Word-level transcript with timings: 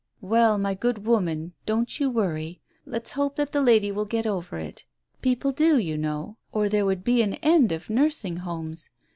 "Well, 0.23 0.57
my 0.57 0.73
good 0.73 1.05
woman, 1.05 1.53
don't 1.67 1.99
you 1.99 2.09
worry. 2.09 2.59
Let's 2.87 3.11
hope 3.11 3.35
that 3.35 3.51
the 3.51 3.61
lady 3.61 3.91
will 3.91 4.05
get 4.07 4.25
over 4.25 4.57
it. 4.57 4.83
People 5.21 5.51
do, 5.51 5.77
you 5.77 5.95
know, 5.95 6.37
or 6.51 6.69
there 6.69 6.87
would 6.87 7.03
be 7.03 7.21
an 7.21 7.35
end 7.35 7.71
of 7.71 7.87
nursing 7.87 8.37
homes. 8.37 8.89